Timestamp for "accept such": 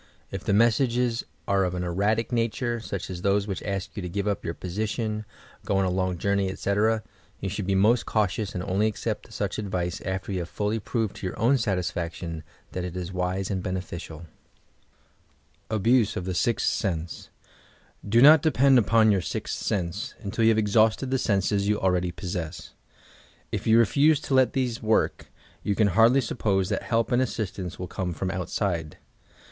8.87-9.59